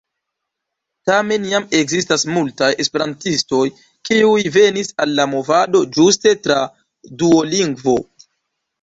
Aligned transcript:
Tamen 1.09 1.45
jam 1.49 1.67
ekzistas 1.79 2.25
multaj 2.37 2.71
esperantistoj, 2.85 3.61
kiuj 4.11 4.41
venis 4.59 4.93
al 5.07 5.17
la 5.23 5.31
movado 5.37 5.87
ĝuste 6.01 6.37
tra 6.45 6.61
Duolingo. 7.23 8.01